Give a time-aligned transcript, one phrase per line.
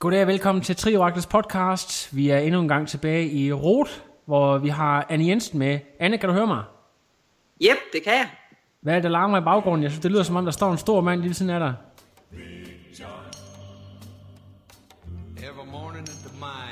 [0.00, 2.16] Goddag og velkommen til Trioraklets podcast.
[2.16, 5.78] Vi er endnu en gang tilbage i Rot, hvor vi har Anne Jensen med.
[5.98, 6.64] Anne, kan du høre mig?
[7.62, 8.28] Yep, det kan jeg.
[8.82, 9.82] Hvad er det, der larmer i baggrunden?
[9.82, 11.60] Jeg synes, det lyder som om, der står en stor mand lige ved siden af
[11.60, 11.74] dig.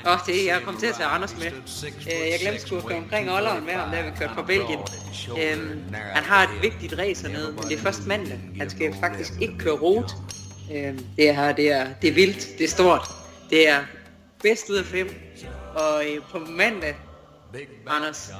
[0.05, 1.47] Åh, oh, det er jeg kom til at tage Anders med.
[1.47, 4.79] Uh, jeg glemte sgu at køre omkring Olleren med ham, da vi kørte fra Belgien.
[4.79, 8.39] Um, han har et vigtigt race hernede, men det er først mandag.
[8.57, 10.13] Han skal faktisk ikke køre rute.
[10.73, 13.01] Øh, det her, det er, det er vildt, det er stort.
[13.49, 13.83] Det er
[14.43, 15.09] bedst ud af fem.
[15.75, 16.95] Og øh, på mandag,
[17.87, 18.31] Anders,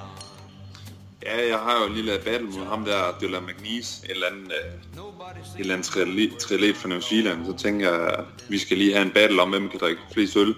[1.24, 4.52] Ja, jeg har jo en lille battle mod ham der, Dylan McNeese, en eller anden,
[4.52, 4.74] øh,
[5.56, 7.46] en eller anden fra New Zealand.
[7.46, 10.38] Så tænker jeg, at vi skal lige have en battle om, hvem kan drikke flest
[10.38, 10.56] øl.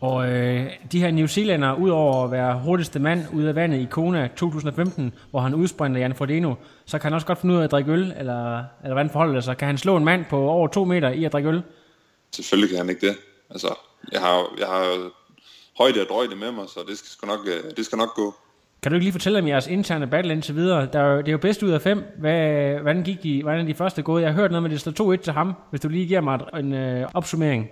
[0.00, 3.86] Og øh, de her New Zealandere, udover at være hurtigste mand ude af vandet i
[3.90, 6.54] Kona 2015, hvor han udsprinter Jan Frodeno,
[6.86, 9.34] så kan han også godt finde ud af at drikke øl, eller, eller hvordan forholder
[9.34, 9.56] det sig?
[9.56, 11.62] Kan han slå en mand på over to meter i at drikke øl?
[12.32, 13.16] Selvfølgelig kan han ikke det.
[13.50, 13.74] Altså,
[14.12, 15.10] jeg har, jeg har
[15.78, 18.34] højde og drøjde med mig, så det skal, sgu nok, øh, det skal nok gå.
[18.82, 20.88] Kan du ikke lige fortælle om jeres interne battle indtil videre?
[20.92, 22.04] Der er jo, det er jo bedst ud af fem.
[22.18, 24.22] Hvad, hvordan gik de, hvordan er de første gået?
[24.22, 26.20] Jeg har hørt noget med, at det står 2-1 til ham, hvis du lige giver
[26.20, 27.70] mig en øh, opsummering.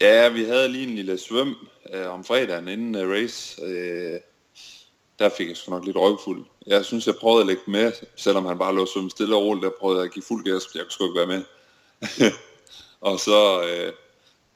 [0.00, 1.56] Ja, vi havde lige en lille svøm
[1.92, 3.62] øh, om fredagen inden øh, race.
[3.62, 4.20] Øh,
[5.18, 6.44] der fik jeg sgu nok lidt røgfuld.
[6.66, 9.64] Jeg synes, jeg prøvede at lægge med, selvom han bare lå svømme stille og roligt.
[9.64, 11.42] Der prøvede jeg at give fuld gas, jeg kunne sgu ikke være med.
[13.10, 13.92] og så, øh,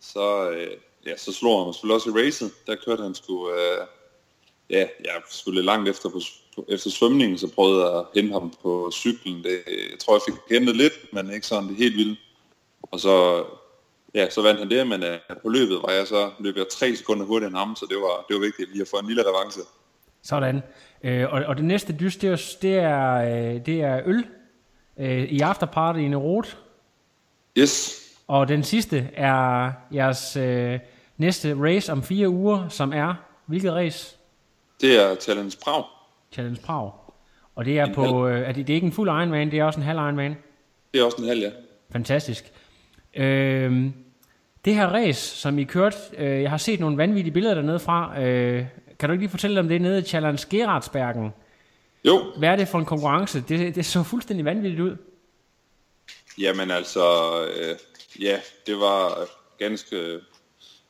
[0.00, 2.52] så, øh, ja, så slog han mig selvfølgelig også i racet.
[2.66, 3.50] Der kørte han sgu...
[3.50, 3.86] Øh,
[4.70, 6.20] ja, jeg skulle langt efter, på,
[6.54, 9.44] på, efter svømningen, så prøvede jeg at hente ham på cyklen.
[9.44, 12.18] Det, jeg tror, jeg fik hentet lidt, men ikke sådan det helt vildt.
[12.82, 13.44] Og så,
[14.14, 16.96] ja, så vandt han det, men uh, på løbet var jeg så, løb jeg tre
[16.96, 19.22] sekunder hurtigere end ham, så det var, det var vigtigt lige at få en lille
[19.22, 19.62] revanche.
[20.22, 20.62] Sådan.
[21.02, 24.26] Øh, og, og det næste dys, det er, det er, øh, det er øl
[24.98, 26.58] øh, i afterparty i Nerot.
[27.58, 28.02] Yes.
[28.28, 30.78] Og den sidste er jeres øh,
[31.16, 33.14] næste race om fire uger, som er,
[33.46, 34.16] hvilket race?
[34.80, 35.84] Det er Challenge Prag.
[36.32, 36.92] Challenge Prag.
[37.54, 39.58] Og det er en på, øh, er det, det er ikke en fuld Ironman, det
[39.58, 40.36] er også en halv Ironman.
[40.92, 41.50] Det er også en halv, ja.
[41.92, 42.52] Fantastisk.
[43.16, 43.90] Øh,
[44.64, 48.22] det her race, som I kørte, øh, jeg har set nogle vanvittige billeder dernede fra.
[48.22, 48.66] Øh,
[48.98, 51.30] kan du ikke lige fortælle om det nede i Challenge Geratsbergen?
[52.04, 52.32] Jo.
[52.38, 53.44] Hvad er det for en konkurrence?
[53.48, 54.96] Det, det så fuldstændig vanvittigt ud.
[56.38, 57.04] Jamen altså,
[57.44, 57.76] øh,
[58.22, 59.28] ja, det var
[59.58, 60.20] ganske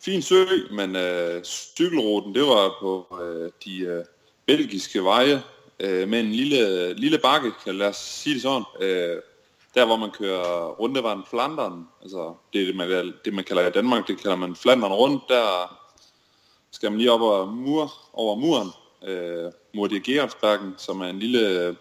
[0.04, 4.04] fin sø, men øh, cykelruten, det var på øh, de øh,
[4.46, 5.42] belgiske veje
[5.80, 8.64] øh, med en lille, lille bakke, kan lad os sige det sådan.
[8.80, 9.16] Øh,
[9.74, 14.08] der hvor man kører rundevejen Flandern, altså det, det, man, det man kalder i Danmark,
[14.08, 15.76] det kalder man Flandern rundt, der
[16.70, 18.68] skal man lige op over, mur, over muren,
[19.06, 21.76] øh, Murdia Gerardsbergen, som er en lille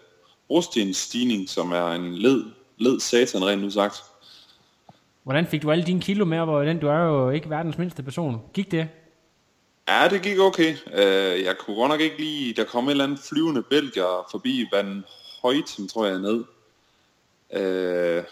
[0.48, 2.44] brostenstigning, som er en led,
[2.78, 4.02] led satan rent nu sagt.
[5.22, 8.02] Hvordan fik du alle dine kilo med, hvor den, du er jo ikke verdens mindste
[8.02, 8.40] person.
[8.54, 8.88] Gik det?
[9.88, 10.74] Ja, det gik okay.
[10.86, 14.66] Uh, jeg kunne godt nok ikke lige, der kom en eller anden flyvende belgier forbi
[14.72, 15.04] Van
[15.42, 16.44] Højten, tror jeg, ned.
[17.52, 18.24] Øh,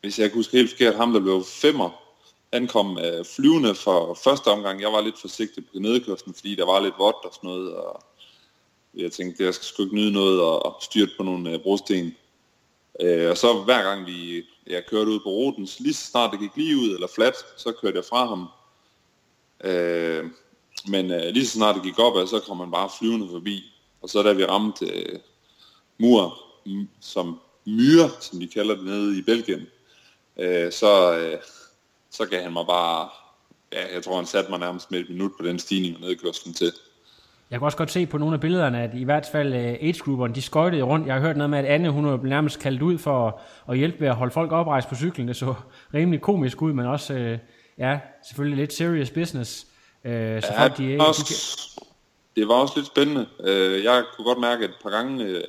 [0.00, 1.90] hvis jeg kunne huske helt forkert, ham der blev femmer,
[2.52, 4.80] han kom øh, flyvende for første omgang.
[4.80, 8.02] Jeg var lidt forsigtig på nedkørslen, fordi der var lidt vådt og sådan noget, og
[8.94, 12.16] jeg tænkte, jeg skal sgu ikke nyde noget og styrt på nogle øh, brosten.
[13.00, 16.40] Øh, og så hver gang vi jeg kørte ud på ruten, lige så snart det
[16.40, 18.48] gik lige ud eller flat, så kørte jeg fra ham.
[19.64, 20.30] Øh,
[20.88, 23.62] men øh, lige så snart det gik op, så kom man bare flyvende forbi.
[24.02, 25.18] Og så da vi ramte øh,
[25.98, 29.66] mur, mm, som myre, som de kalder det nede i Belgien,
[30.38, 31.38] øh, så, øh,
[32.10, 33.08] så gav han mig bare,
[33.72, 36.54] ja, jeg tror han satte mig nærmest med et minut på den stigning og nedkørslen
[36.54, 36.72] til.
[37.50, 40.34] Jeg kan også godt se på nogle af billederne, at i hvert fald uh, age-grupperne,
[40.34, 41.06] de skøjtede rundt.
[41.06, 44.00] Jeg har hørt noget med, at Anne, hun er nærmest kaldt ud for at hjælpe
[44.00, 45.28] ved at holde folk oprejst på cyklen.
[45.28, 45.54] Det så
[45.94, 47.38] rimelig komisk ud, men også, uh,
[47.78, 47.98] ja,
[48.28, 49.66] selvfølgelig lidt serious business.
[50.04, 53.26] Uh, så ja, folk, de, også, de det var også lidt spændende.
[53.84, 55.42] Jeg kunne godt mærke, at et par gange,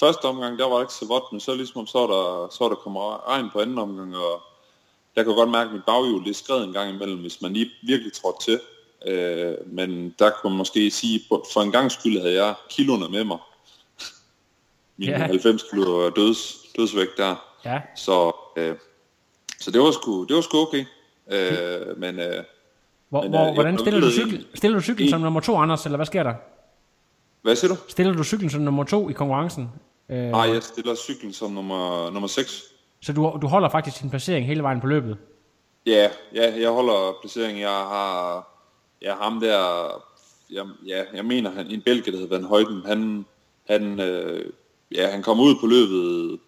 [0.00, 3.28] første omgang, der var ikke så vådt, men så ligesom så der, så der kommer
[3.28, 4.42] regn på anden omgang, og
[5.16, 7.70] jeg kunne godt mærke, at mit baghjul, det skred en gang imellem, hvis man lige
[7.82, 8.60] virkelig trådte til.
[9.06, 13.24] Øh, men der kunne man måske sige, for en gang skyld havde jeg kiloerne med
[13.24, 13.38] mig.
[14.96, 15.20] Min yeah.
[15.20, 17.36] 90 kilo døds, dødsvægt der.
[17.64, 17.80] Ja.
[17.96, 18.76] Så, øh,
[19.60, 20.84] så det var sgu, det var sgu okay.
[21.30, 22.44] Øh, men øh,
[23.08, 25.56] Hvor, Men, hvor, øh, hvordan stiller du, cykel, stiller du cyklen en- som nummer to,
[25.56, 26.34] Anders, eller hvad sker der?
[27.44, 27.80] Hvad siger du?
[27.88, 29.68] Stiller du cyklen som nummer to i konkurrencen?
[30.08, 32.62] Øh, Nej, jeg stiller cyklen som nummer, nummer 6.
[33.02, 35.16] Så du, du holder faktisk din placering hele vejen på løbet?
[35.86, 37.60] Ja, ja, jeg holder placeringen.
[37.60, 38.34] Jeg har,
[39.06, 39.86] har ham der,
[40.50, 43.24] jeg, ja, jeg mener, han, en bælge, der hedder Van Højden, han,
[43.68, 44.52] han, øh,
[44.92, 46.38] ja, han kom ud på løbet,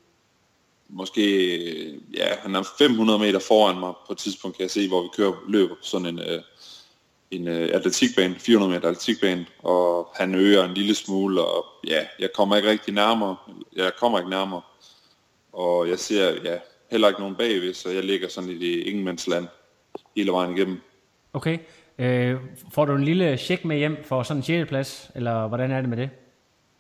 [0.89, 5.03] måske, ja, han er 500 meter foran mig på et tidspunkt, kan jeg se, hvor
[5.03, 6.43] vi kører løber på sådan en, øh,
[7.31, 12.31] en øh, atletikbane, 400 meter atletikbane, og han øger en lille smule, og ja, jeg
[12.35, 13.37] kommer ikke rigtig nærmere,
[13.77, 14.63] jeg kommer ikke nærmere,
[15.53, 16.59] og jeg ser, ja,
[16.91, 19.47] heller ikke nogen bagved, så jeg ligger sådan i det ingenmandsland
[20.17, 20.81] hele vejen igennem.
[21.33, 21.59] Okay.
[21.99, 22.37] Øh,
[22.73, 24.69] får du en lille check med hjem for sådan en 6.
[24.69, 26.11] plads, eller hvordan er det med det?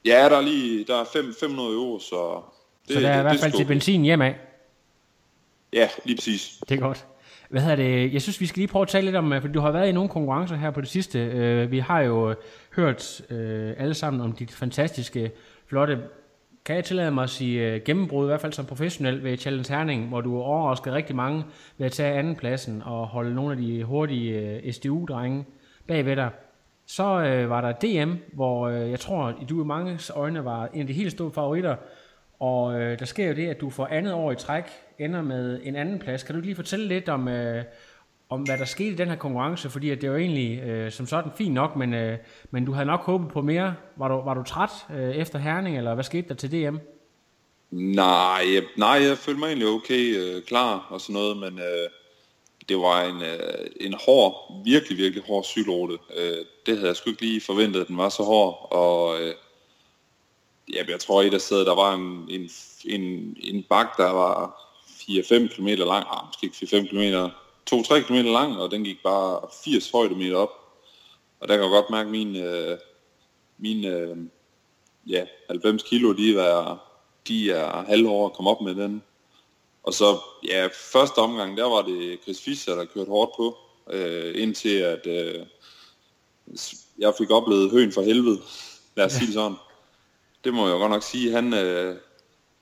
[0.05, 2.41] Ja, der er lige, der er fem, 500 euro, så...
[2.89, 4.37] Det, Så der er i hvert fald til benzin hjem af.
[5.73, 6.59] Ja, lige præcis.
[6.69, 7.07] Det er godt.
[7.51, 8.13] Hvad hedder det?
[8.13, 9.89] Jeg synes, vi skal lige prøve at tale lidt om, øh, for du har været
[9.89, 11.19] i nogle konkurrencer her på det sidste.
[11.19, 12.37] Øh, vi har jo øh,
[12.77, 13.23] hørt
[13.79, 15.31] alle sammen om dit fantastiske,
[15.67, 15.99] flotte,
[16.65, 20.09] kan jeg tillade mig at sige, gennembrud, i hvert fald som professionel ved Challenge Herning,
[20.09, 21.45] hvor du overraskede rigtig mange
[21.79, 25.45] ved at tage andenpladsen og holde nogle af de hurtige SDU-drenge
[25.87, 26.31] bagved dig.
[26.87, 30.81] Så øh, var der DM, hvor øh, jeg tror, du i mange øjne var en
[30.81, 31.77] af de helt store favoritter,
[32.39, 34.65] og øh, der sker jo det, at du for andet år i træk
[34.99, 36.23] ender med en anden plads.
[36.23, 37.65] Kan du lige fortælle lidt om, øh,
[38.29, 39.71] om hvad der skete i den her konkurrence?
[39.71, 42.19] Fordi at det var egentlig øh, som sådan fint nok, men, øh,
[42.51, 43.75] men du havde nok håbet på mere.
[43.97, 46.77] Var du, var du træt øh, efter Herning, eller hvad skete der til DM?
[47.71, 51.89] Nej, jeg, nej, jeg følte mig egentlig okay øh, klar og sådan noget, men øh,
[52.69, 55.99] det var en, øh, en hård, virkelig, virkelig hård cykelrute.
[56.17, 59.35] Øh, det havde jeg sgu ikke lige forventet, at den var så hård, og øh,
[60.73, 62.51] ja, jeg tror i der sted, der var en, en,
[62.85, 67.31] en, en bak, der var 4-5 km lang, ah, måske ikke 4-5 km,
[67.75, 70.51] 2-3 km lang, og den gik bare 80 højdemeter op.
[71.41, 72.79] Og der kan jeg godt mærke, at min, øh,
[73.59, 74.17] min øh,
[75.07, 76.79] ja, 90 kilo, de er,
[77.29, 79.03] de er halvår at komme op med den.
[79.83, 83.57] Og så, ja, første omgang, der var det Chris Fischer, der kørte hårdt på,
[83.91, 85.47] øh, indtil at øh,
[86.99, 88.41] jeg fik oplevet høen for helvede,
[88.97, 89.57] lad os sige sådan.
[90.47, 91.97] Det må jeg godt nok sige, han, øh,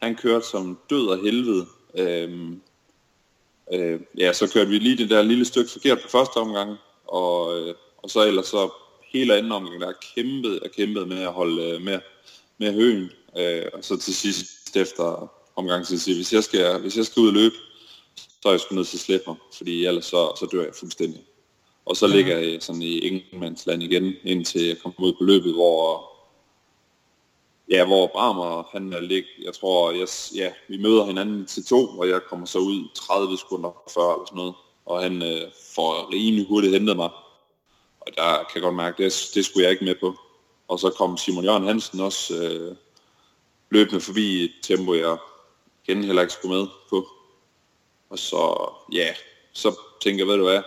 [0.03, 1.67] han kørte som død og helvede.
[1.95, 2.61] Øhm,
[3.73, 6.77] øh, ja, så kørte vi lige det der lille stykke forkert på første omgang,
[7.07, 8.71] og, øh, og så ellers så
[9.13, 12.01] hele anden omgang, der kæmpede og kæmpede med at holde øh, med,
[12.59, 13.11] med høen.
[13.39, 17.21] Øh, og så til sidst efter omgang, så siger hvis jeg skal, hvis jeg skal
[17.21, 17.55] ud og løbe,
[18.17, 20.75] så er jeg sgu nødt til at slæbe mig, fordi ellers så, så dør jeg
[20.75, 21.25] fuldstændig.
[21.85, 26.14] Og så ligger jeg sådan i ingenmandsland igen, indtil jeg kommer ud på løbet, hvor
[27.71, 31.89] Ja, hvor Bramer, han er lig, jeg tror, jeg, ja, vi møder hinanden til to,
[31.99, 34.55] og jeg kommer så ud 30 sekunder før eller sådan noget,
[34.87, 37.11] og han øh, får rimelig hurtigt hentet mig.
[38.01, 40.15] Og der kan jeg godt mærke, det, det skulle jeg ikke med på.
[40.69, 42.77] Og så kom Simon Jørgen Hansen også øh,
[43.71, 45.17] løbende forbi i et tempo, jeg
[45.85, 47.09] igen heller ikke skulle med på.
[48.11, 49.15] Og så, ja,
[49.53, 50.63] så tænker jeg, ved du hvad,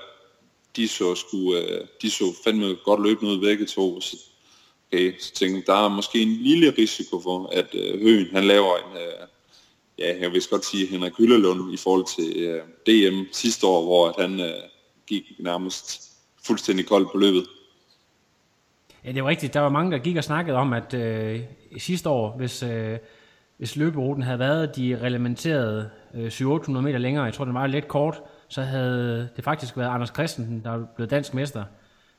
[0.75, 4.17] de så, skulle, øh, de så fandme godt løbende ud begge to, så
[4.93, 8.43] Okay, så tænkte jeg, der er måske en lille risiko for, at øh, Høen han
[8.43, 9.27] laver en, øh,
[9.99, 14.09] ja, jeg vil godt sige Henrik Hyllerlund i forhold til øh, DM sidste år, hvor
[14.09, 14.53] at han øh,
[15.07, 16.01] gik nærmest
[16.47, 17.45] fuldstændig kold på løbet.
[19.05, 19.53] Ja, det var rigtigt.
[19.53, 21.41] Der var mange, der gik og snakkede om, at øh,
[21.77, 22.97] sidste år, hvis, øh,
[23.57, 27.87] hvis løberuten havde været de reglementerede øh, 700-800 meter længere, jeg tror, den var lidt
[27.87, 31.63] kort, så havde det faktisk været Anders Christensen, der blev dansk mester.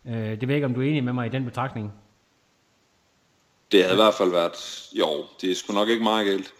[0.06, 1.92] Øh, det ved jeg ikke, om du er enig med mig i den betragtning.
[3.72, 6.52] Det havde i hvert fald været, jo, det er sgu nok ikke meget galt.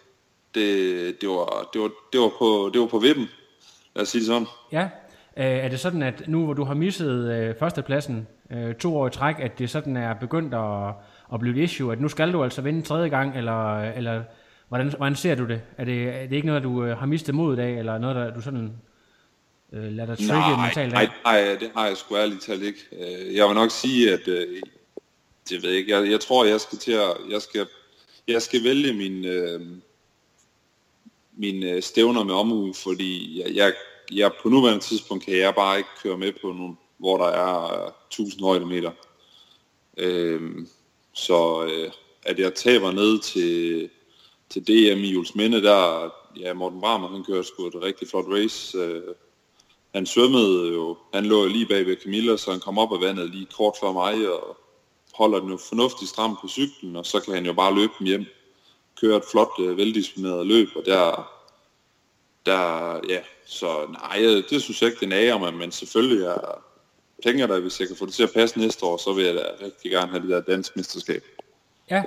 [0.55, 3.29] Det, det, var, det, var, det, var på, det var på vippen,
[3.95, 4.47] lad os sige det sådan.
[4.71, 4.83] Ja,
[5.37, 9.07] øh, er det sådan, at nu hvor du har misset øh, førstepladsen øh, to år
[9.07, 10.93] i træk, at det sådan er begyndt at,
[11.33, 14.23] at blive et issue, at nu skal du altså vinde tredje gang, eller, eller
[14.69, 15.61] hvordan, hvordan ser du det?
[15.77, 18.33] Er det, er det ikke noget, du øh, har mistet modet af, eller noget, der
[18.33, 18.71] du sådan
[19.73, 20.99] øh, lader dig trigge Nej, mentalt af?
[20.99, 21.09] nej,
[21.43, 22.79] nej, det har jeg sgu ærligt talt ikke.
[22.91, 24.47] Øh, Jeg vil nok sige, at øh,
[25.49, 25.91] det ved jeg ikke.
[25.91, 27.67] Jeg, jeg tror, jeg skal til at, jeg skal,
[28.27, 29.61] jeg skal vælge min, øh,
[31.37, 33.73] mine øh, stævner med omhu, fordi jeg, jeg,
[34.11, 37.85] jeg, på nuværende tidspunkt kan jeg bare ikke køre med på nogen, hvor der er
[37.85, 38.91] øh, 1000 højdemeter.
[39.97, 40.65] Øh,
[41.13, 41.91] så øh,
[42.23, 43.89] at jeg taber ned til,
[44.49, 48.77] til DM i Julesminde, der, ja, Morten Bramer, han kører sgu et rigtig flot race.
[48.77, 49.03] Øh,
[49.95, 53.01] han svømmede jo, han lå jo lige bag ved Camilla, så han kom op af
[53.01, 54.57] vandet lige kort før mig, og
[55.19, 58.07] holder den jo fornuftigt stram på cyklen, og så kan han jo bare løbe dem
[58.07, 58.25] hjem.
[59.01, 61.31] Køre et flot, øh, veldisciplineret løb, og der,
[62.45, 66.37] der, ja, så nej, øh, det synes jeg ikke, den nager mig, men selvfølgelig jeg
[67.23, 69.35] tænker da, hvis jeg kan få det til at passe næste år, så vil jeg
[69.35, 71.23] da rigtig gerne have det der dansk mesterskab.
[71.89, 72.03] Ja,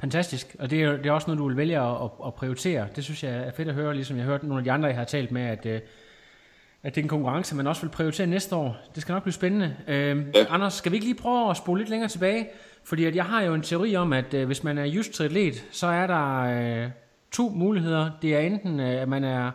[0.00, 0.56] fantastisk.
[0.58, 2.88] Og det er, det er også noget, du vil vælge at, at, prioritere.
[2.96, 4.96] Det synes jeg er fedt at høre, ligesom jeg hørte nogle af de andre, jeg
[4.96, 5.80] har talt med, at, øh,
[6.88, 8.76] at det er en konkurrence, man også vil prioritere næste år.
[8.94, 9.76] Det skal nok blive spændende.
[9.88, 10.44] Øh, ja.
[10.48, 12.48] Anders, skal vi ikke lige prøve at spole lidt længere tilbage?
[12.84, 15.64] Fordi at jeg har jo en teori om, at øh, hvis man er just triatlet,
[15.70, 16.40] så er der
[16.84, 16.90] øh,
[17.32, 18.10] to muligheder.
[18.22, 19.50] Det er enten, øh, at man er,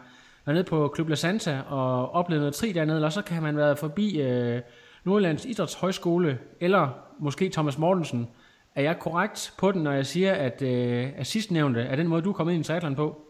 [0.45, 3.57] er nede på Club La Santa og oplevet noget tri dernede, eller så kan man
[3.57, 4.61] være forbi øh,
[5.03, 8.27] Nordlands Idrætshøjskole, eller måske Thomas Mortensen.
[8.75, 12.21] Er jeg korrekt på den, når jeg siger, at, øh, at sidstnævnte er den måde,
[12.21, 13.21] du er kommet ind i triathlon på?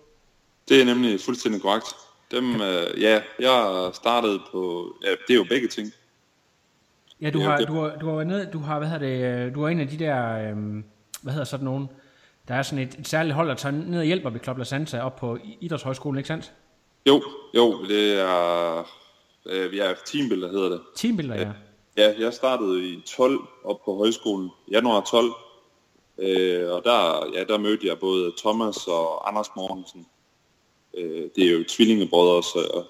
[0.69, 1.86] Det er nemlig fuldstændig korrekt.
[2.34, 5.92] Dem, øh, ja, jeg startede på, ja, det er jo begge ting.
[7.22, 9.62] Ja, du har, du har, du har nede, du har, hvad hedder det, øh, du
[9.62, 10.84] har en af de der, øh,
[11.22, 11.90] hvad hedder sådan nogen,
[12.48, 14.63] der er sådan et, et særligt hold, der tager ned og hjælper ved Club La
[14.63, 16.54] Santa op på Idrætshøjskolen, ikke sandt?
[17.08, 17.24] Jo,
[17.56, 18.88] jo, det er,
[19.46, 20.82] øh, vi er teambuilder, hedder det.
[20.96, 21.52] Teambuilder, ja.
[21.98, 25.25] Ja, jeg startede i 12 op på højskolen, januar 12,
[26.18, 30.06] øh, og der, ja, der mødte jeg både Thomas og Anders Mortensen.
[30.98, 32.86] Øh, det er jo tvillingebrødre, så, og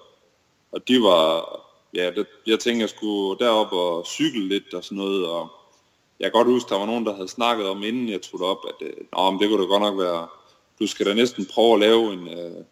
[0.74, 1.60] og de var,
[1.94, 5.52] ja, det, jeg tænkte, jeg skulle derop og cykle lidt og sådan noget, og
[6.20, 8.48] jeg kan godt huske, der var nogen, der havde snakket om, inden jeg tog det
[8.48, 10.28] op, at øh, Nå, men det kunne da godt nok være,
[10.80, 12.64] du skal da næsten prøve at lave en, øh,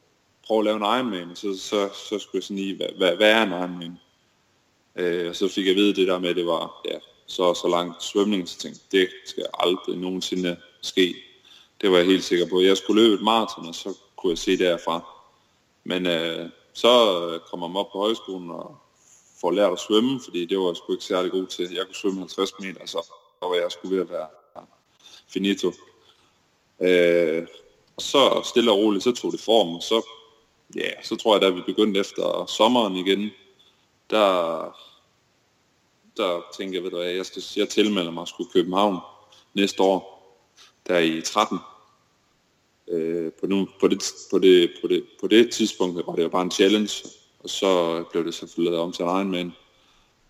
[0.48, 3.32] prøve at lave en Ironman, så, så, så skulle jeg sådan lige, hvad, hvad, hvad
[3.32, 4.00] er en Ironman?
[4.96, 7.54] Øh, og så fik jeg at vide det der med, at det var ja, så
[7.54, 11.16] så langt svømning, så tænkte det skal aldrig nogensinde ske.
[11.82, 12.62] Det var jeg helt sikker på.
[12.62, 15.21] Jeg skulle løbe et maraton, og så kunne jeg se derfra.
[15.84, 18.78] Men øh, så øh, kommer man op på højskolen og
[19.42, 21.74] får lært at svømme, fordi det var jeg sgu ikke særlig god til.
[21.74, 23.06] Jeg kunne svømme 50 meter, så
[23.42, 24.28] var jeg skulle ved at være
[25.28, 25.72] finito.
[26.80, 27.48] Øh,
[27.98, 30.06] så stille og roligt, så tog det form, og så,
[30.76, 33.30] ja, så tror jeg, da vi begyndte efter sommeren igen,
[34.10, 34.62] der,
[36.18, 39.00] der tænkte jeg, ved du hvad, jeg, skal, jeg tilmelder mig at skulle København
[39.54, 40.22] næste år,
[40.88, 41.60] der i 13.
[42.88, 46.30] Øh, på, nu, på, det, på, det, på, det, på det tidspunkt var det jo
[46.30, 47.08] bare en challenge,
[47.40, 49.52] og så blev det selvfølgelig om til Ironman.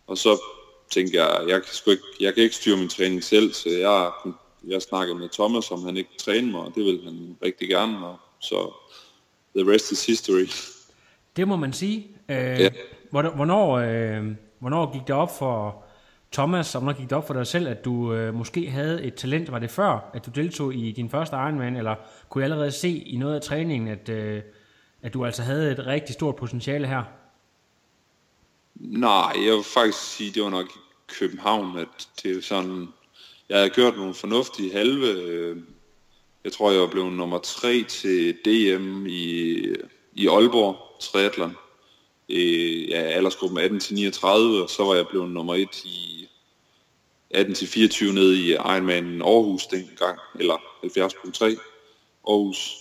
[0.08, 0.42] Og så
[0.90, 4.12] tænkte jeg, jeg kan, sgu ikke, jeg kan ikke styre min træning selv, så jeg,
[4.68, 8.08] jeg snakkede med Thomas, om han ikke træne mig, og det ville han rigtig gerne,
[8.08, 8.74] og så
[9.56, 10.48] the rest is history.
[11.36, 12.08] Det må man sige.
[12.30, 12.70] Øh, ja.
[13.12, 14.26] Hvornår, øh,
[14.60, 15.84] hvornår gik det op for
[16.32, 19.16] Thomas, som nok gik det op for dig selv, at du øh, måske havde et
[19.16, 19.52] talent?
[19.52, 21.96] Var det før, at du deltog i din første Ironman, eller
[22.30, 24.42] kunne jeg allerede se i noget af træningen, at, øh,
[25.02, 27.04] at du altså havde et rigtig stort potentiale her?
[28.76, 32.88] Nej, jeg vil faktisk sige, det var nok i København, at det er sådan,
[33.50, 35.58] jeg havde gjort nogle fornuftige halve, øh,
[36.44, 39.66] jeg tror, jeg var blevet nummer tre til DM i,
[40.14, 41.56] i Aalborg Triathlon
[42.32, 46.28] øh, ja, aldersgruppen 18 til 39, og så var jeg blevet nummer 1 i
[47.30, 51.46] 18 til 24 nede i Ironman Aarhus dengang, eller 70.3
[52.28, 52.78] Aarhus.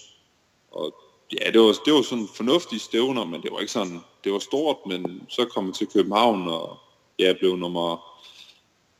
[0.71, 0.95] Og
[1.33, 4.39] ja, det var, det var sådan fornuftige stævner, men det var ikke sådan, det var
[4.39, 6.79] stort, men så kom jeg til København, og
[7.19, 8.21] jeg blev nummer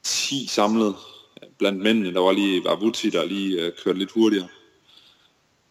[0.03, 0.97] 10 samlet
[1.59, 2.15] blandt mændene.
[2.15, 4.49] Der var lige var Vuti, der lige uh, kørte lidt hurtigere.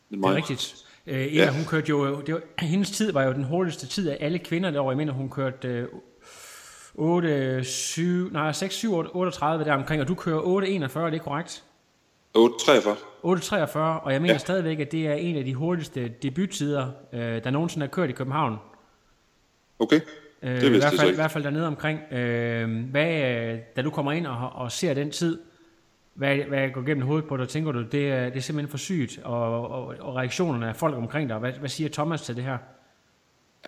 [0.10, 0.86] Det er rigtigt.
[1.08, 1.52] Øh, Eva, ja.
[1.52, 4.72] hun kørte jo, det var, hendes tid var jo den hurtigste tid af alle kvinder
[4.72, 4.90] derovre.
[4.90, 5.88] Jeg mener, hun kørte øh,
[6.96, 11.10] 8, 7, nej, 6, 7, 8, 38 der omkring, og du kører 8, 41, er
[11.10, 11.64] det korrekt?
[12.34, 12.96] 8, 43.
[13.24, 14.38] 8, 43, og jeg mener ja.
[14.38, 18.14] stadigvæk, at det er en af de hurtigste debuttider, øh, der nogensinde er kørt i
[18.14, 18.58] København.
[19.80, 20.02] Okay,
[20.42, 22.14] øh, det vidste i hvert fald, I hvert fald dernede omkring.
[22.14, 25.40] Øh, hvad, øh, da du kommer ind og, og ser den tid,
[26.20, 28.78] hvad, hvad går gennem hovedet på dig, tænker du, det er, det er simpelthen for
[28.78, 32.44] sygt, og, og, og reaktionerne af folk omkring dig, hvad, hvad siger Thomas til det
[32.44, 32.58] her?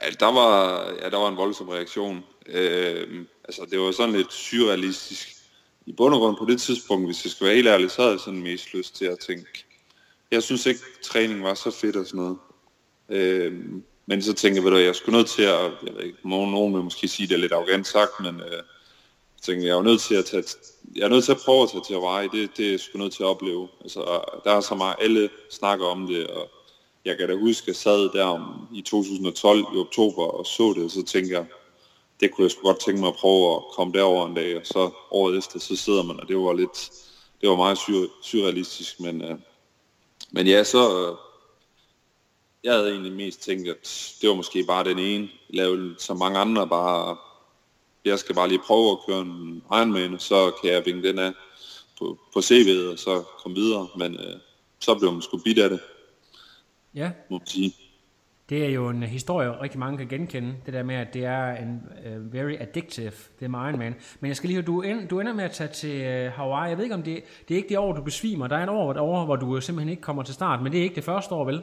[0.02, 2.24] Ja, der var, ja, der var en voldsom reaktion.
[2.48, 5.28] Øh, altså, det var sådan lidt surrealistisk.
[5.86, 8.14] I bund og grund på det tidspunkt, hvis jeg skal være helt ærlig, så havde
[8.14, 9.66] jeg sådan mest lyst til at tænke,
[10.32, 12.38] jeg synes ikke, træning var så fedt og sådan noget.
[13.10, 13.54] Øh,
[14.06, 16.84] men så tænker jeg, at jeg skulle nødt til at, jeg ved ikke, nogen vil
[16.84, 18.64] måske sige, det er lidt arrogant sagt, men øh,
[19.42, 20.44] tænkte, jeg er nødt til at tage,
[20.96, 22.98] jeg er nødt til at prøve at tage til Hawaii, det, det er jeg sgu
[22.98, 23.68] nødt til at opleve.
[23.82, 24.00] Altså,
[24.44, 26.50] der er så meget, alle snakker om det, og
[27.06, 30.74] jeg kan da huske, at jeg sad der om, i 2012 i oktober og så
[30.76, 31.46] det, og så tænkte jeg,
[32.20, 34.66] det kunne jeg sgu godt tænke mig at prøve at komme derover en dag, og
[34.66, 36.92] så året efter, så sidder man, og det var lidt,
[37.42, 39.38] det var meget sur, surrealistisk, men, øh,
[40.32, 41.18] men ja, så, øh,
[42.64, 46.40] jeg havde egentlig mest tænkt, at det var måske bare den ene, lavede så mange
[46.40, 47.18] andre bare
[48.06, 51.34] jeg skal bare lige prøve at køre en Ironman, så kan jeg vinge den af
[52.00, 53.88] på, på CV'et, og så komme videre.
[53.98, 54.40] Men øh,
[54.80, 55.80] så blev man sgu bidt af det.
[56.96, 57.12] Ja.
[57.30, 57.76] Må man sige.
[58.50, 61.56] Det er jo en historie, rigtig mange kan genkende, det der med, at det er
[61.56, 63.96] en uh, very addictive, det er Ironman.
[64.20, 66.70] Men jeg skal lige høre, du, end, du ender med at tage til uh, Hawaii.
[66.70, 68.48] Jeg ved ikke, om det, det er ikke det år, du besvimer.
[68.48, 70.84] Der er en år derovre, hvor du simpelthen ikke kommer til start, men det er
[70.84, 71.62] ikke det første år, vel?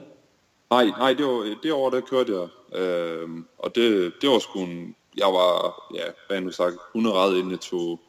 [0.71, 2.49] Nej, nej, det, var, det år, der kørte jeg.
[2.81, 3.29] Øh,
[3.59, 7.51] og det, det var sgu en, jeg var, ja, hvad nu sagt, 100 ret inden
[7.51, 8.01] jeg tog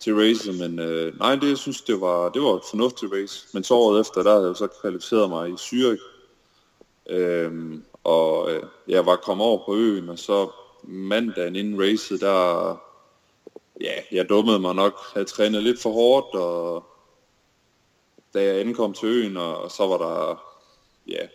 [0.00, 3.48] til race, men øh, nej, det jeg synes, det var, det var et fornuftigt race.
[3.52, 6.02] Men så året efter, der havde jeg så kvalificeret mig i Zürich,
[7.10, 10.50] øh, og øh, jeg var kommet over på øen, og så
[10.82, 12.76] mandagen inden racet, der,
[13.80, 16.84] ja, jeg dummede mig nok, havde trænet lidt for hårdt, og
[18.34, 20.44] da jeg ankom til øen, og, og så var der,
[21.06, 21.26] ja,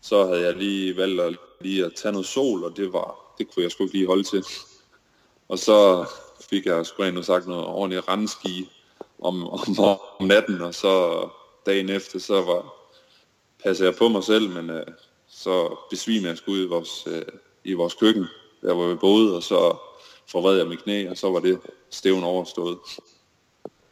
[0.00, 3.54] så havde jeg lige valgt at, lige at tage noget sol, og det var, det
[3.54, 4.44] kunne jeg sgu ikke lige holde til.
[5.48, 6.06] Og så
[6.50, 8.70] fik jeg sgu rent sagt noget ordentligt randski
[9.18, 9.60] om, om,
[10.20, 11.28] om natten, og så
[11.66, 12.74] dagen efter, så var,
[13.64, 14.86] passede jeg på mig selv, men øh,
[15.28, 17.22] så besvimede jeg sgu ud i vores, øh,
[17.64, 18.26] i vores køkken,
[18.62, 19.76] der hvor vi boede, og så
[20.30, 22.78] forvred jeg mit knæ, og så var det stævn overstået.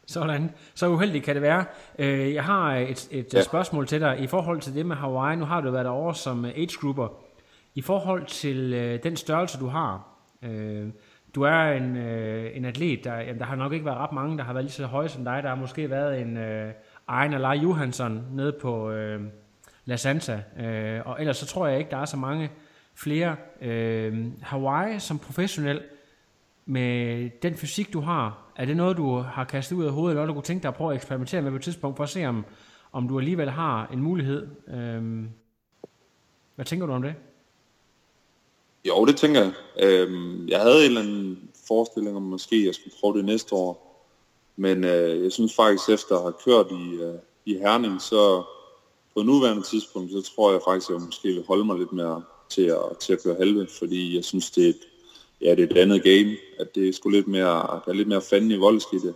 [0.07, 0.55] Sådan.
[0.75, 1.65] Så uheldigt kan det være.
[1.99, 3.41] Øh, jeg har et, et ja.
[3.41, 5.35] spørgsmål til dig i forhold til det med Hawaii.
[5.35, 7.28] Nu har du været over som age grouper.
[7.75, 10.07] I forhold til øh, den størrelse, du har.
[10.41, 10.87] Øh,
[11.35, 14.37] du er en, øh, en atlet, der, jamen, der har nok ikke været ret mange,
[14.37, 15.43] der har været lige så høje som dig.
[15.43, 16.73] Der har måske været en øh,
[17.09, 19.21] Ejner Lai Johansson nede på øh,
[19.85, 20.43] La Santa.
[20.59, 22.51] Øh, og ellers så tror jeg ikke, der er så mange
[22.95, 23.35] flere.
[23.61, 25.81] Øh, Hawaii som professionel,
[26.65, 30.21] med den fysik, du har, er det noget, du har kastet ud af hovedet, eller
[30.21, 32.09] noget, du kunne tænke dig at prøve at eksperimentere med på et tidspunkt, for at
[32.09, 32.45] se, om,
[32.91, 34.47] om du alligevel har en mulighed?
[34.67, 35.25] Øh,
[36.55, 37.15] hvad tænker du om det?
[38.85, 39.53] Jo, det tænker jeg.
[39.79, 43.89] Øhm, jeg havde en eller anden forestilling om, måske jeg skulle prøve det næste år.
[44.55, 48.43] Men øh, jeg synes faktisk, efter at have kørt i, øh, i Herning, så
[49.13, 52.23] på nuværende tidspunkt, så tror jeg faktisk, at jeg måske vil holde mig lidt mere
[52.49, 54.79] til at, til at køre halve, fordi jeg synes, det er et,
[55.41, 58.07] ja, det er et andet game, at det er sgu lidt mere, der er lidt
[58.07, 59.15] mere fanden i voldskidtet, i det.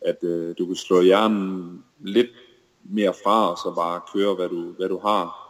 [0.00, 2.30] At øh, du kan slå hjernen lidt
[2.84, 5.47] mere fra, og så bare køre, hvad du, hvad du har.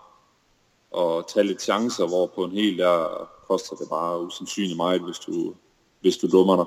[0.90, 5.18] Og tage lidt chancer, hvor på en hel der koster det bare usandsynligt meget, hvis
[5.18, 5.54] du,
[6.00, 6.66] hvis du dummer dig.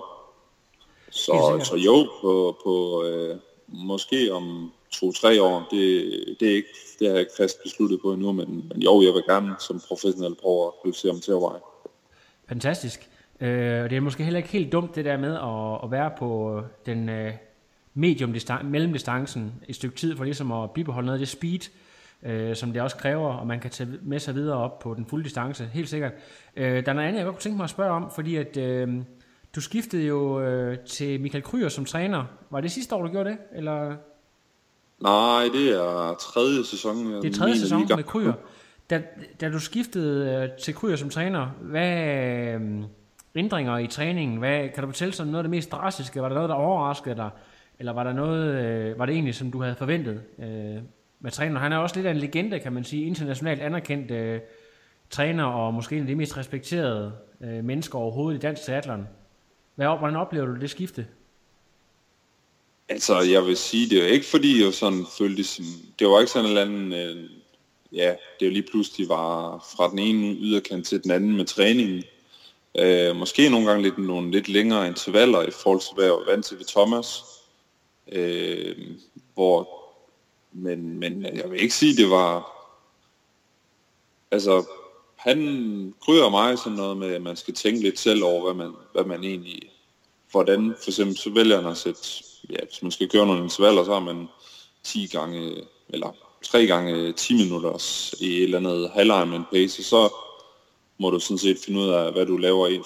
[1.12, 6.06] Så, så jo, på, på øh, måske om to-tre år, det,
[6.40, 9.14] det, er ikke, det har jeg ikke fast besluttet på endnu, men, men jo, jeg
[9.14, 11.62] vil gerne som professionel prøve at kvalificere mig til Hawaii.
[12.50, 13.10] Fantastisk.
[13.42, 16.12] Øh, og det er måske heller ikke helt dumt det der med at, at være
[16.20, 17.34] på den øh,
[17.94, 21.60] medium mellemdistancen et stykke tid for ligesom at bibeholde noget af det speed,
[22.24, 25.06] øh, som det også kræver, og man kan tage med sig videre op på den
[25.06, 26.12] fulde distance, helt sikkert.
[26.56, 28.58] Øh, der er noget andet, jeg godt kunne tænke mig at spørge om, fordi at
[28.58, 28.90] øh,
[29.56, 32.26] du skiftede jo øh, til Michael Kryer som træner.
[32.50, 33.38] Var det sidste år, du gjorde det?
[33.56, 33.96] Eller?
[35.00, 37.22] Nej, det er tredje sæson.
[37.22, 38.34] Det er tredje sæson med Kryer.
[38.90, 39.02] Da,
[39.42, 41.98] da du skiftede øh, til Kryer som træner, hvad...
[42.54, 42.84] Øh,
[43.36, 44.38] ændringer i træningen?
[44.38, 46.22] Hvad, kan du fortælle sådan noget af det mest drastiske?
[46.22, 47.30] Var der noget, der overraskede dig?
[47.80, 50.82] Eller var, der noget, øh, var det egentlig, som du havde forventet øh,
[51.22, 51.62] med træneren?
[51.62, 54.40] Han er også lidt af en legende, kan man sige, internationalt anerkendt øh,
[55.10, 59.08] træner, og måske en af de mest respekterede øh, mennesker overhovedet i dansk teateren.
[59.76, 61.08] Hvad, hvordan oplever du det skifte?
[62.90, 65.66] Altså, jeg vil sige, det er ikke fordi, jeg sådan følte det som,
[66.00, 67.30] det var ikke sådan en eller anden, øh,
[67.92, 72.04] ja, det jo lige pludselig var fra den ene yderkant til den anden med træningen.
[72.80, 76.32] Øh, måske nogle gange lidt, nogle lidt længere intervaller i forhold til, hvad jeg var
[76.32, 77.24] vant til ved Thomas.
[78.12, 78.76] Øh,
[79.34, 79.81] hvor,
[80.52, 82.58] men, men jeg vil ikke sige, det var...
[84.32, 84.66] Altså,
[85.16, 85.38] han
[86.06, 89.04] kryder mig sådan noget med, at man skal tænke lidt selv over, hvad man, hvad
[89.04, 89.62] man egentlig...
[90.32, 92.02] Hvordan, for eksempel, så vælger han at sætte...
[92.50, 94.28] Ja, hvis man skal køre nogle intervaller, så har man
[94.84, 97.74] 10 gange, eller 3 gange 10 minutter
[98.22, 100.10] i et eller andet halvleje pace, så
[100.98, 102.84] må du sådan set finde ud af, hvad du laver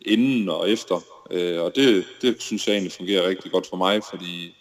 [0.00, 1.00] inden og efter.
[1.30, 4.54] Øh, og det, det synes jeg egentlig fungerer rigtig godt for mig, fordi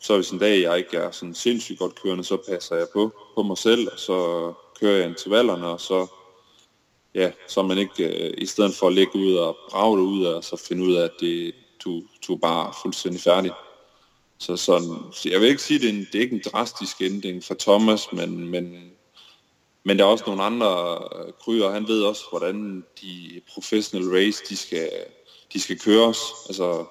[0.00, 3.12] så hvis en dag jeg ikke er sådan sindssygt godt kørende, så passer jeg på,
[3.34, 6.06] på mig selv, og så kører jeg intervallerne, og så,
[7.14, 10.24] ja, så man ikke, øh, i stedet for at ligge ud og brage det ud,
[10.24, 13.52] og så finde ud af, at det, du, du er bare fuldstændig færdig.
[14.38, 16.42] Så, sådan, så jeg vil ikke sige, at det er, en, det er ikke en
[16.52, 18.92] drastisk ændring for Thomas, men, men
[19.88, 24.42] men der er også nogle andre øh, kryer, han ved også, hvordan de professional race,
[24.48, 24.90] de skal,
[25.52, 26.18] de skal køres.
[26.48, 26.84] Altså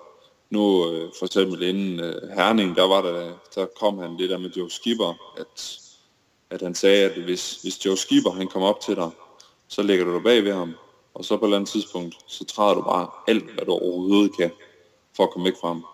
[0.49, 4.37] nu øh, for eksempel inden uh, Herning, der, var der, der kom han det der
[4.37, 5.79] med Joe Skipper, at,
[6.49, 9.09] at han sagde, at hvis, hvis Joe Skipper han kommer op til dig,
[9.67, 10.75] så lægger du dig bag ved ham,
[11.13, 14.37] og så på et eller andet tidspunkt, så træder du bare alt, hvad du overhovedet
[14.37, 14.51] kan,
[15.15, 15.85] for at komme væk fra ham.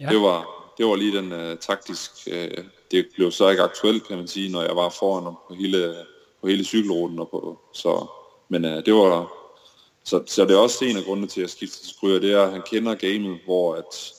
[0.00, 0.08] Ja.
[0.08, 4.16] Det, var, det var lige den uh, taktisk, uh, det blev så ikke aktuelt, kan
[4.16, 5.94] man sige, når jeg var foran ham på hele
[6.40, 7.18] på hele cykelruten.
[7.18, 8.06] Og på, så,
[8.48, 9.32] men øh, det var,
[10.04, 12.42] så, så det er også en af grundene til at skifte til Kryer, det er,
[12.42, 14.12] at han kender gamet, hvor at,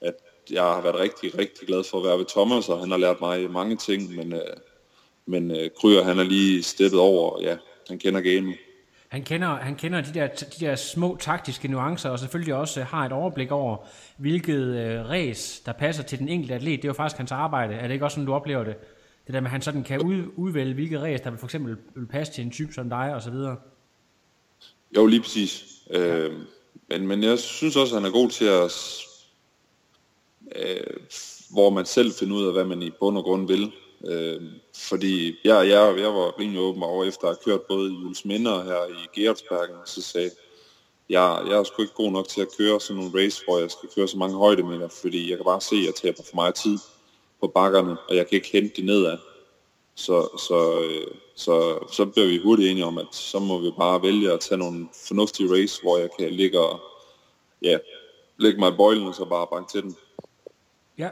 [0.00, 0.14] at
[0.50, 3.20] jeg har været rigtig, rigtig glad for at være ved Thomas, og han har lært
[3.20, 4.56] mig mange ting, men, øh,
[5.26, 7.56] men øh, Kryer, han er lige steppet over, ja,
[7.88, 8.56] han kender gamet.
[9.08, 12.86] Han kender, han kender de, der, de der små taktiske nuancer, og selvfølgelig også øh,
[12.86, 13.76] har et overblik over,
[14.16, 16.82] hvilket øh, race, der passer til den enkelte atlet.
[16.82, 17.74] Det er jo faktisk hans arbejde.
[17.74, 18.76] Er det ikke også sådan, du oplever det?
[19.26, 21.76] Det der med, at han sådan kan ud, udvælge, hvilket race, der vil for eksempel
[21.94, 23.56] vil passe til en type som dig, og så videre.
[24.96, 25.64] Jo, lige præcis.
[25.90, 26.32] Øh,
[26.88, 28.72] men, men jeg synes også, at han er god til at...
[30.56, 30.96] Øh,
[31.50, 33.72] hvor man selv finder ud af, hvad man i bund og grund vil.
[34.08, 34.42] Øh,
[34.74, 38.24] fordi jeg, jeg, jeg var rimelig åben over efter at have kørt både i Jules
[38.24, 40.30] Minder her i Gerardsbergen, så sagde
[41.08, 43.70] jeg, jeg er sgu ikke god nok til at køre sådan nogle race, hvor jeg
[43.70, 46.54] skal køre så mange højdemeter, fordi jeg kan bare se, at jeg taber for meget
[46.54, 46.78] tid
[47.40, 49.18] på bakkerne, og jeg kan ikke hente det nedad.
[50.02, 54.02] Så, så, øh, så, så bliver vi hurtigt enige om, at så må vi bare
[54.02, 56.80] vælge at tage nogle fornuftige race, hvor jeg kan ligge og
[57.62, 57.78] ja,
[58.36, 59.96] lægge mig i bøjlen og så bare banke til den.
[60.98, 61.08] Ja,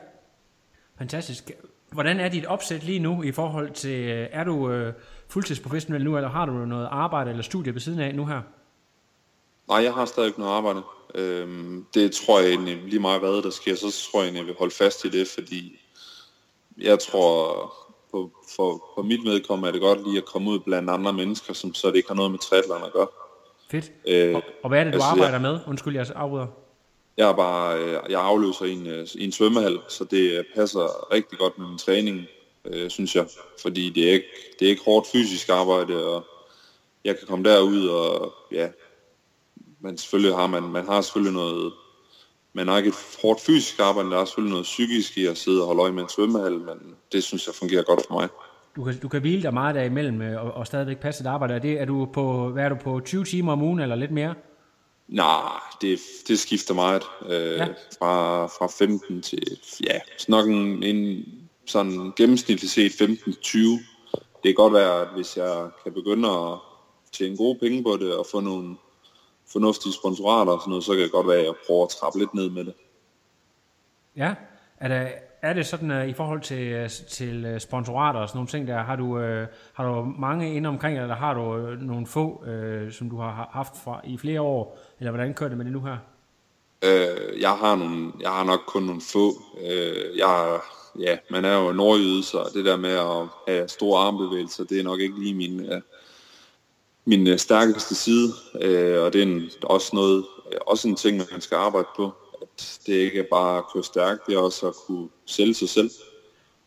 [0.98, 1.50] fantastisk.
[1.92, 4.92] Hvordan er dit opsæt lige nu i forhold til, øh, er du øh,
[5.28, 8.42] fuldtidsprofessionel nu, eller har du noget arbejde eller studie ved siden af nu her?
[9.68, 10.82] Nej, jeg har stadig noget arbejde.
[11.14, 14.46] Øhm, det tror jeg egentlig lige meget hvad der sker, så tror jeg egentlig, jeg
[14.46, 15.80] vil holde fast i det, fordi
[16.78, 17.74] jeg tror,
[18.12, 21.52] på, for, på mit medkommende er det godt lige at komme ud blandt andre mennesker,
[21.52, 23.06] som så det ikke har noget med triathlon at gøre.
[23.70, 23.92] Fedt.
[24.06, 25.58] Øh, og, og hvad er det, du altså, arbejder jeg, med?
[25.66, 26.46] Undskyld, jeg afbryder.
[27.16, 30.44] Jeg er bare, øh, jeg afløser i en, øh, i en svømmehal, så det øh,
[30.54, 32.26] passer rigtig godt med min træning,
[32.64, 33.26] øh, synes jeg.
[33.62, 34.26] Fordi det er, ikke,
[34.58, 36.24] det er ikke hårdt fysisk arbejde, og
[37.04, 38.68] jeg kan komme derud, og ja,
[39.80, 41.72] men selvfølgelig har man, man har selvfølgelig noget,
[42.58, 45.66] har ikke et hårdt fysisk arbejde, der er selvfølgelig noget psykisk i at sidde og
[45.66, 48.28] holde øje med en svømmehal, men det synes jeg fungerer godt for mig.
[48.76, 51.54] Du kan, du kan hvile dig meget derimellem og, og stadigvæk passe dit arbejde.
[51.54, 54.10] Er, det, er du på, hvad er du på 20 timer om ugen eller lidt
[54.10, 54.34] mere?
[55.08, 57.02] Nej, det, det skifter meget.
[57.26, 57.66] Øh, ja.
[57.98, 61.24] fra, fra 15 til, ja, nok en, en
[61.66, 63.58] sådan gennemsnitligt set 15-20.
[64.14, 66.58] Det kan godt være, at hvis jeg kan begynde at
[67.12, 68.76] tjene gode penge på det og få nogle
[69.52, 72.18] fornuftige sponsorater og sådan noget, så kan det godt være, at jeg prøver at trappe
[72.18, 72.74] lidt ned med det.
[74.16, 74.34] Ja,
[74.76, 78.36] er det, er det sådan uh, i forhold til, uh, til uh, sponsorater og sådan
[78.36, 81.80] nogle ting der, har du, uh, har du mange inde omkring, eller har du uh,
[81.80, 85.58] nogle få, uh, som du har haft fra, i flere år, eller hvordan kører det
[85.58, 85.96] med det nu her?
[86.84, 89.28] Uh, jeg, har nogle, jeg har nok kun nogle få.
[89.54, 90.60] Uh, jeg,
[90.98, 94.84] ja, man er jo nordjyde, så det der med at have store armbevægelser, det er
[94.84, 95.80] nok ikke lige min, uh,
[97.04, 100.24] min uh, stærkeste side, uh, og det er en, også noget,
[100.66, 102.12] også en ting, man skal arbejde på
[102.86, 105.90] det ikke er bare at køre stærkt, det er også at kunne sælge sig selv.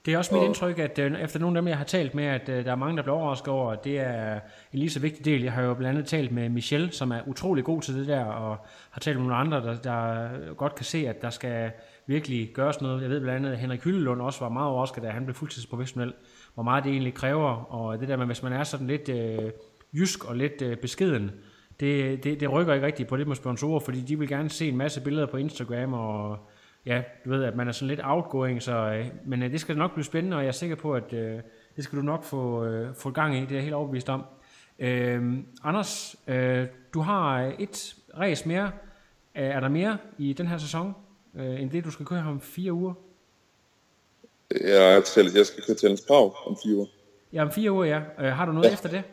[0.06, 2.24] Det er også mit indtryk, at øh, efter nogle af dem, jeg har talt med,
[2.24, 4.40] at øh, der er mange, der bliver overrasket over, at det er
[4.74, 5.44] en lige så vigtig del.
[5.44, 8.26] Jeg har jo blandt andet talt med Michel, som er utrolig god til det der,
[8.26, 8.58] og
[8.92, 11.72] har talt med nogle andre, der, der godt kan se, at der skal
[12.08, 13.02] virkelig gøres noget.
[13.02, 16.14] Jeg ved blandt andet, at Henrik Hyllelund også var meget overrasket, da han blev fuldtidsprofessionel,
[16.54, 19.52] hvor meget det egentlig kræver, og det der med, hvis man er sådan lidt øh,
[19.94, 21.32] jysk og lidt øh, beskeden,
[21.80, 24.68] det, det, det rykker ikke rigtigt på det med sponsorer, fordi de vil gerne se
[24.68, 26.38] en masse billeder på Instagram, og
[26.86, 29.78] ja, du ved, at man er sådan lidt outgoing, så, øh, men øh, det skal
[29.78, 31.40] nok blive spændende, og jeg er sikker på, at øh,
[31.76, 34.24] det skal du nok få, øh, få gang i, det er jeg helt overbevist om.
[34.80, 38.72] Øh, Anders, øh, du har et race mere.
[39.36, 40.94] Er der mere i den her sæson,
[41.36, 42.94] øh, end det, du skal køre om fire uger?
[44.62, 45.04] Ja, jeg,
[45.36, 46.86] jeg skal køre til Prag om fire uger.
[47.34, 48.02] Ja, om fire uger, ja.
[48.20, 48.74] Øh, har du noget ja.
[48.74, 49.04] efter det?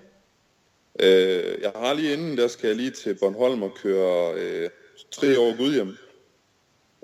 [1.03, 4.71] Øh, jeg har lige inden, der skal jeg lige til Bornholm og køre øh,
[5.11, 5.97] tre år Gudhjem.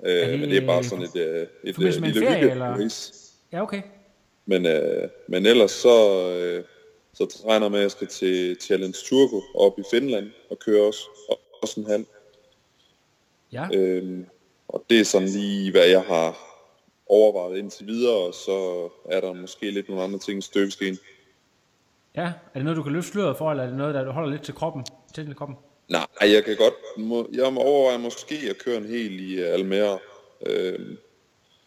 [0.05, 2.65] Øh, det, men det er bare sådan et, øh, et, et lille ferie, eller?
[2.65, 3.13] Race.
[3.51, 3.81] Ja, okay.
[4.45, 6.63] Men, øh, men ellers så, øh,
[7.13, 10.87] så regner jeg med, at jeg skal til Challenge Turbo op i Finland og køre
[10.87, 11.31] også,
[11.61, 12.05] også en halv.
[13.51, 13.67] Ja.
[13.73, 14.19] Øh,
[14.67, 16.47] og det er sådan lige, hvad jeg har
[17.07, 20.97] overvejet indtil videre, og så er der måske lidt nogle andre ting i støbeskeen.
[22.15, 24.11] Ja, er det noget, du kan løfte sløret for, eller er det noget, der du
[24.11, 24.85] holder lidt til kroppen?
[25.13, 25.57] Til kroppen?
[25.89, 29.53] Nej, jeg kan godt, må, jeg må overveje måske at køre en hel i uh,
[29.53, 29.99] Almere.
[30.45, 30.79] Øh,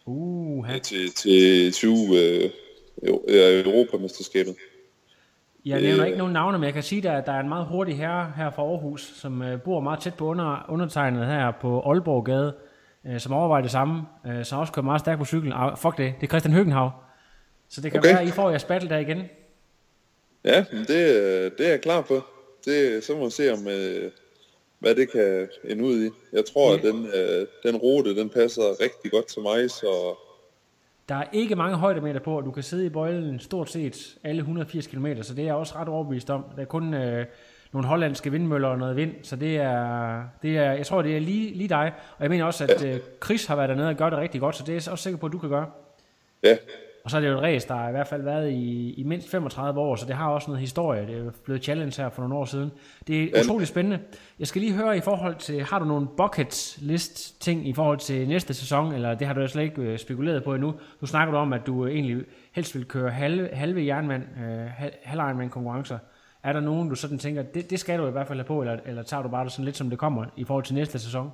[0.05, 2.49] uh, til, til 20 øh,
[3.65, 4.55] Europamesterskabet.
[5.65, 7.65] Jeg nævner øh, ikke nogen navne, men jeg kan sige, at der er en meget
[7.65, 11.81] hurtig herre her fra Aarhus, som uh, bor meget tæt på under, undertegnet her på
[11.81, 12.53] Aalborggade,
[13.09, 15.53] uh, som overvejer det samme, uh, som også kører meget stærkt på cyklen.
[15.53, 16.91] Uh, fuck det, det er Christian Høgenhav.
[17.69, 18.09] Så det kan okay.
[18.09, 19.23] være, at I får jeres battle der igen.
[20.43, 20.87] Ja, det,
[21.57, 22.21] det er jeg klar på.
[22.65, 24.11] Det, så må vi se, om, øh,
[24.79, 26.09] hvad det kan ende ud i.
[26.33, 30.15] Jeg tror, at den, øh, den rute, den passer rigtig godt til mig, så...
[31.09, 34.39] Der er ikke mange højdemeter på, og du kan sidde i bøjlen stort set alle
[34.39, 36.45] 180 km, så det er jeg også ret overbevist om.
[36.55, 37.25] Der er kun øh,
[37.71, 41.19] nogle hollandske vindmøller og noget vind, så det er, det er jeg tror, det er
[41.19, 41.93] lige, lige dig.
[42.17, 44.55] Og jeg mener også, at øh, Chris har været dernede og gør det rigtig godt,
[44.55, 45.71] så det er jeg også sikker på, at du kan gøre.
[46.43, 46.57] Ja,
[47.03, 49.03] Og så er det jo et race, der har i hvert fald været i, i
[49.03, 51.07] mindst 35 år, så det har også noget historie.
[51.07, 52.71] Det er blevet challenge her for nogle år siden.
[53.07, 53.41] Det er Ja.
[53.41, 53.99] utrolig spændende.
[54.39, 57.97] Jeg skal lige høre i forhold til, har du nogle bucket list ting i forhold
[57.97, 60.73] til næste sæson, eller det har du slet ikke øh, spekuleret på endnu?
[61.01, 64.91] Du snakker om, at du øh, egentlig helst vil køre halve, halve jernmand, øh, hal-
[65.03, 65.97] halv konkurrencer.
[66.43, 68.61] Er der nogen, du sådan tænker, det, det skal du i hvert fald have på,
[68.61, 70.99] eller, eller tager du bare det sådan lidt, som det kommer i forhold til næste
[70.99, 71.31] sæson?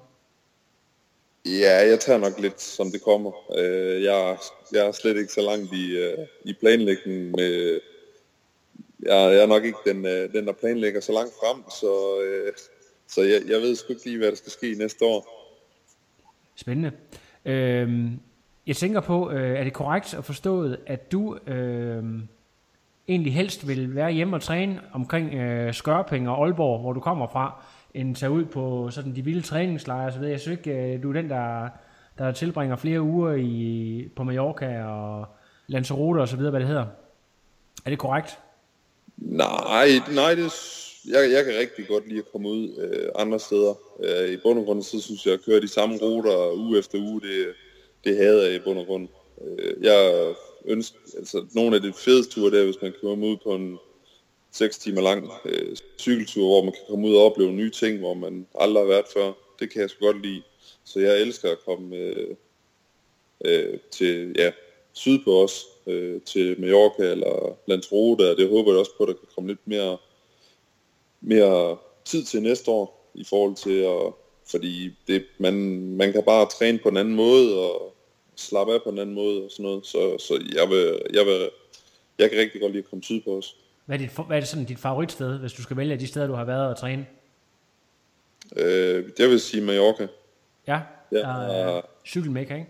[1.48, 3.32] Ja, jeg tager nok lidt, som det kommer.
[3.58, 4.38] Øh, jeg,
[4.74, 7.32] jeg er slet ikke så langt i, øh, i planlægningen.
[7.32, 7.80] Med,
[9.00, 12.54] jeg, jeg er nok ikke den, øh, den, der planlægger så langt frem, så, øh,
[13.08, 15.54] så jeg, jeg ved sgu ikke lige, hvad der skal ske næste år.
[16.56, 16.92] Spændende.
[17.46, 18.20] Øhm,
[18.68, 22.04] jeg tænker på, øh, er det korrekt at forstået, at du øh,
[23.08, 27.28] egentlig helst vil være hjemme og træne omkring øh, Skørping og Aalborg, hvor du kommer
[27.28, 31.04] fra, end tage ud på sådan de vilde træningslejre så ved Jeg synes ikke, øh,
[31.04, 31.69] du er den, der,
[32.17, 35.26] der tilbringer flere uger i, på Mallorca og
[35.67, 36.86] Lanzarote og så videre, hvad det hedder.
[37.86, 38.39] Er det korrekt?
[39.17, 40.52] Nej, nej det,
[41.08, 43.73] jeg, jeg kan rigtig godt lide at komme ud øh, andre steder.
[44.04, 47.00] Øh, I bund og grund, så synes jeg, at køre de samme ruter uge efter
[47.00, 47.47] uge, det,
[48.04, 49.08] det hader jeg i bund og grund.
[49.41, 50.34] Øh, jeg
[50.65, 53.78] ønsker, altså nogle af de fedeste ture, det er, hvis man kører ud på en
[54.52, 58.14] seks timer lang øh, cykeltur, hvor man kan komme ud og opleve nye ting, hvor
[58.14, 59.34] man aldrig har været før.
[59.60, 60.44] Det kan jeg sgu godt lide.
[60.84, 62.36] Så jeg elsker at komme øh,
[63.46, 64.52] øh, til, ja,
[64.94, 69.14] sydpå også, øh, til Mallorca eller Lanzarote, og det håber jeg også på, at der
[69.14, 69.98] kan komme lidt mere,
[71.22, 74.14] mere tid til næste år, i forhold til at,
[74.46, 75.54] fordi det, man,
[75.96, 77.96] man kan bare træne på en anden måde, og
[78.36, 81.50] slappe af på en anden måde, og sådan noget, så, så jeg, vil, jeg, vil,
[82.20, 83.56] jeg kan rigtig godt lide at komme sydpå også.
[83.88, 86.28] Hvad er, dit, hvad er det sådan dit favoritsted, hvis du skal vælge de steder,
[86.28, 87.06] du har været og træne?
[88.56, 90.08] Øh, jeg vil sige Mallorca.
[90.67, 90.80] Ja,
[91.12, 92.67] Ja, der er cykelmækker, ikke?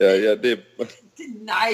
[0.00, 0.60] Ja, ja, det,
[1.52, 1.72] Nej.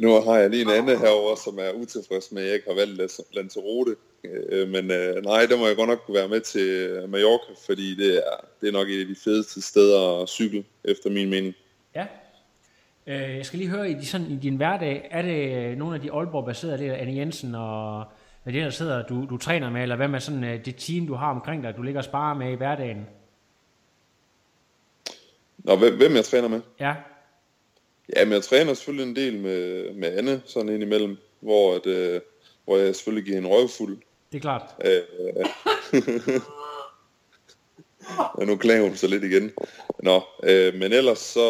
[0.00, 2.74] nu har jeg lige en anden herover, som er utilfreds med, at jeg ikke har
[2.74, 3.96] valgt Lanzarote.
[4.24, 7.94] Øh, men øh, nej, der må jeg godt nok kunne være med til Mallorca, fordi
[7.94, 11.54] det er, det er nok et af de fedeste steder at cykle, efter min mening.
[11.94, 12.06] Ja.
[13.08, 16.00] Øh, jeg skal lige høre, i, sådan, i din hverdag, er det øh, nogle af
[16.00, 18.04] de Aalborg-baserede, det er Anne Jensen og
[18.42, 21.06] hvad det der sidder, du, du træner med, eller hvad med sådan øh, det team,
[21.06, 23.06] du har omkring dig, du ligger og sparer med i hverdagen?
[25.58, 26.60] Nå, hvem, jeg træner med?
[26.80, 26.94] Ja,
[28.16, 32.20] Ja, men jeg træner selvfølgelig en del med, med Anne, sådan indimellem, hvor, at, øh,
[32.64, 33.98] hvor jeg selvfølgelig giver en røvfuld.
[34.32, 34.74] det er klart.
[34.84, 35.02] Øh,
[38.40, 39.50] ja, nu klager hun så lidt igen.
[40.02, 41.46] Nå, øh, men ellers så,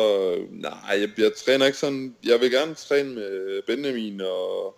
[0.51, 4.75] nej, jeg, jeg træner ikke sådan, jeg vil gerne træne med Benjamin, og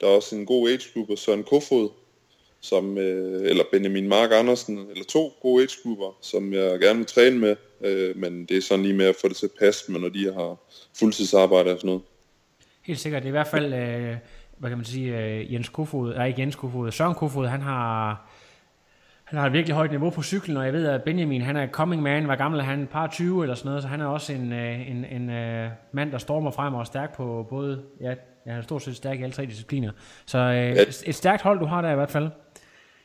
[0.00, 1.88] der er også en god age group, og Søren Kofod,
[2.60, 7.06] som, øh, eller Benjamin Mark Andersen, eller to gode age grupper, som jeg gerne vil
[7.06, 9.92] træne med, øh, men det er sådan lige med at få det til at passe
[9.92, 10.56] med, når de har
[10.98, 12.02] fuldtidsarbejde og sådan noget.
[12.82, 13.22] Helt sikkert.
[13.22, 14.16] Det er i hvert fald, øh,
[14.58, 18.30] hvad kan man sige, øh, Jens Kofod, nej ikke Jens Kofod, Søren Kofod, han har,
[19.30, 21.66] han har et virkelig højt niveau på cyklen, og jeg ved, at Benjamin, han er
[21.66, 24.32] coming man, hvor gammel han, et par 20 eller sådan noget, så han er også
[24.32, 28.08] en, øh, en, en øh, mand, der stormer frem og er stærk på både, ja,
[28.08, 28.14] ja,
[28.46, 29.92] han er stort set stærk i alle tre discipliner.
[30.26, 32.28] Så øh, et, et stærkt hold, du har der i hvert fald.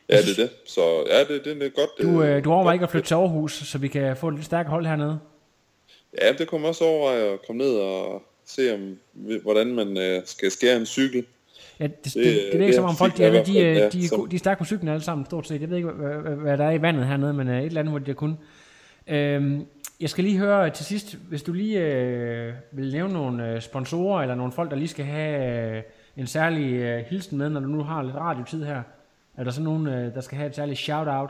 [0.10, 0.50] Ja, det er det.
[0.66, 1.90] Så ja, det, det, er godt.
[2.02, 4.34] Du, øh, øh, du overvejer ikke at flytte til Aarhus, så vi kan få et
[4.34, 5.20] lidt stærkt hold hernede.
[6.22, 8.98] Ja, det kommer også overveje at komme ned og se, om,
[9.42, 11.26] hvordan man øh, skal skære en cykel.
[11.80, 14.08] Ja, det, det, det, Det- virker det som om folk, de de, er, ja, de,
[14.08, 15.62] som- de er stærke på cyklen alle sammen, stort set.
[15.62, 17.92] Jeg ved ikke, hvad, hvad, der er i vandet hernede, men øh, et eller andet
[17.92, 18.38] må de kunne.
[19.08, 19.66] Øhm,
[20.00, 24.22] jeg skal lige høre til sidst, hvis du lige øh, vil nævne nogle øh, sponsorer,
[24.22, 25.84] eller nogle folk, der lige skal have øh,
[26.18, 28.82] en særlig øh, hilsen med, når du nu har lidt radiotid her.
[29.38, 31.30] Er der så nogen, øh, der skal have et særligt shout-out?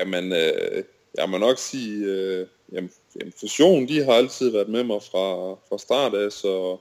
[0.00, 0.82] Jamen, øh,
[1.18, 5.52] jeg må nok sige, øh, jamen, jamen, Fusion, de har altid været med mig fra,
[5.68, 6.76] fra start af, så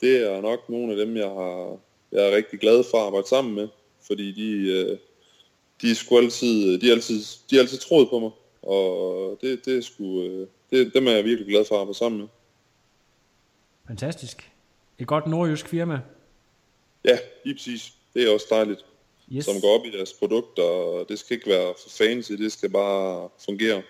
[0.00, 1.78] det er nok nogle af dem, jeg har
[2.12, 3.68] jeg er rigtig glad for at arbejde sammen med,
[4.06, 4.98] fordi de, øh,
[5.82, 8.30] de er altid, de er altid, de er altid troet på mig,
[8.62, 11.98] og det, det er sgu, øh, det, dem er jeg virkelig glad for at arbejde
[11.98, 12.28] sammen med.
[13.86, 14.50] Fantastisk.
[14.98, 16.00] Et godt nordjysk firma.
[17.04, 17.92] Ja, lige præcis.
[18.14, 18.84] Det er også dejligt.
[19.32, 19.44] Yes.
[19.44, 22.70] som går op i deres produkter, og det skal ikke være for fancy, det skal
[22.70, 23.82] bare fungere.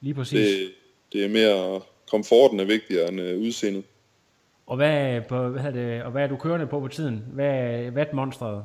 [0.00, 0.50] Lige præcis.
[0.50, 0.74] Det,
[1.12, 3.84] det er mere komforten er vigtigere end øh, udseendet.
[4.66, 7.24] Og hvad, på, hvad det, og hvad er du kørende på på tiden?
[7.32, 8.64] Hvad er vatmonstret?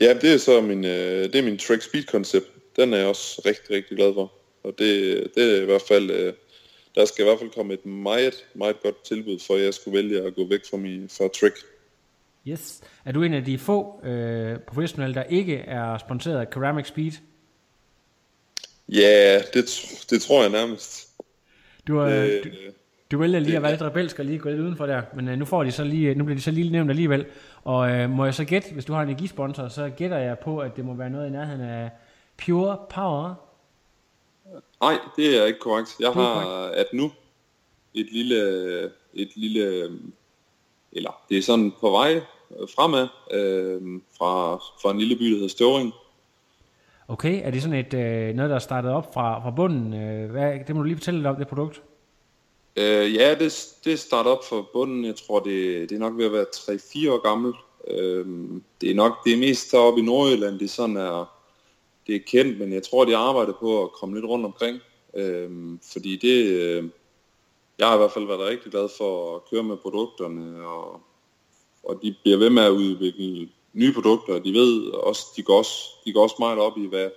[0.00, 2.46] Ja, det er så min, øh, det er min Trek Speed koncept.
[2.76, 4.32] Den er jeg også rigtig, rigtig glad for.
[4.64, 6.32] Og det, det er i hvert fald, øh,
[6.94, 10.22] der skal i hvert fald komme et meget, meget godt tilbud, for jeg skulle vælge
[10.22, 11.56] at gå væk fra, min, fra Trick.
[12.48, 12.80] Yes.
[13.04, 17.12] Er du en af de få øh, professionelle, der ikke er sponsoreret af Ceramic Speed?
[18.88, 19.64] Ja, det,
[20.10, 21.08] det tror jeg nærmest.
[21.86, 22.50] Du, øh, Øh, du,
[23.10, 25.38] du vælger lige at være lidt rebelsk og lige gå lidt udenfor der, men øh,
[25.38, 27.26] nu, får de så lige, nu bliver de så lige nævnt alligevel.
[27.64, 30.58] Og øh, må jeg så gætte, hvis du har en energisponsor, så gætter jeg på,
[30.58, 31.90] at det må være noget i nærheden af
[32.44, 33.34] Pure Power.
[34.80, 35.96] Nej, det er ikke korrekt.
[36.00, 37.12] Jeg har at nu
[37.94, 39.90] et lille, et lille,
[40.92, 45.34] eller det er sådan på vej øh, fremad, øh, fra, fra en lille by, der
[45.34, 45.92] hedder Støvring.
[47.08, 49.94] Okay, er det sådan et øh, noget, der er startet op fra, fra bunden?
[49.94, 51.82] Øh, hvad, det må du lige fortælle lidt om, det produkt.
[52.78, 55.04] Øh, ja, det, det starter op fra bunden.
[55.04, 57.56] Jeg tror, det, det er nok ved at være 3-4 år gammelt.
[57.88, 58.26] Øh,
[58.80, 61.38] det er nok det er mest deroppe i Nordjylland, det sådan er,
[62.06, 64.80] det er kendt, men jeg tror, de arbejder på at komme lidt rundt omkring.
[65.14, 66.84] Øh, fordi det, øh,
[67.78, 71.00] jeg har i hvert fald været rigtig glad for at køre med produkterne, og,
[71.82, 75.74] og de bliver ved med at udvikle nye produkter, de ved også, de går også,
[76.04, 77.10] de går også meget op i, hvad,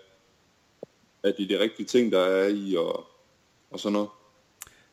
[1.21, 3.06] hvad de, de rigtige ting, der er i, og,
[3.71, 4.10] og sådan noget.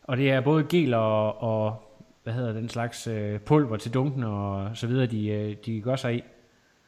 [0.09, 1.77] Og det er både gel og, og
[2.23, 5.97] hvad hedder den slags øh, pulver til dunken og så videre, de, øh, de gør
[5.97, 6.23] sig i.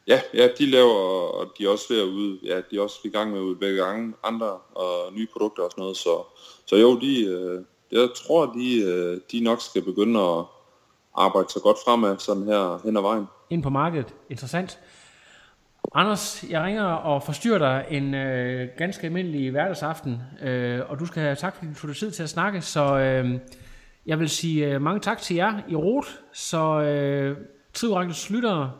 [0.07, 0.93] Ja, ja, de laver,
[1.39, 3.43] og de er også ved at ud, ja, de er også i gang med at
[3.43, 3.83] udvikle
[4.23, 6.23] andre og nye produkter og sådan noget, så,
[6.65, 10.45] så jo, de, øh, jeg tror, de, øh, de nok skal begynde at
[11.15, 13.25] arbejde så godt fremad sådan her hen ad vejen.
[13.49, 14.15] Ind på markedet.
[14.29, 14.79] Interessant.
[15.95, 21.23] Anders, jeg ringer og forstyrrer dig en øh, ganske almindelig hverdagsaften, øh, og du skal
[21.23, 23.39] have tak, fordi du tog tid til at snakke, så øh,
[24.05, 27.37] jeg vil sige øh, mange tak til jer i Rot, så øh,
[27.73, 28.71] Tidrækkens lyttere,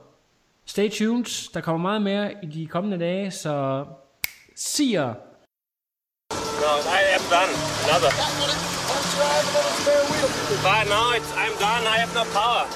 [0.65, 3.85] stay tuned, der kommer meget mere i de kommende dage, så
[4.55, 5.05] see ya!
[6.61, 7.53] No, I am done.
[7.85, 8.11] Another.
[10.63, 11.83] But no, it's, I'm done.
[11.93, 12.65] I have no power.